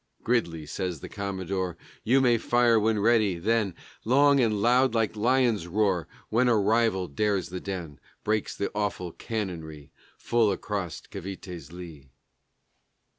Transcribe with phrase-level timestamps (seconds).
[0.23, 5.67] "Gridley," says the Commodore, "You may fire when ready." Then Long and loud, like lions'
[5.67, 12.09] roar When a rival dares the den, Breaks the awful cannonry Full across Cavité's lee.